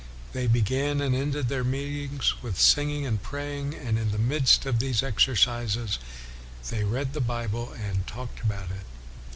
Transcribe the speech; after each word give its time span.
They 0.33 0.47
began 0.47 0.99
and 0.99 1.13
ended 1.13 1.47
their 1.47 1.63
meetings 1.63 2.41
with 2.41 2.59
singing 2.59 3.05
and 3.05 3.21
praying, 3.21 3.75
and 3.75 3.99
in 3.99 4.11
the 4.11 4.17
midst 4.17 4.65
of 4.65 4.79
these 4.79 5.03
exercises 5.03 5.99
they 6.71 6.83
read 6.83 7.13
the 7.13 7.21
Bible 7.21 7.71
and 7.73 8.07
talked 8.07 8.41
about 8.41 8.71
it. 8.71 8.87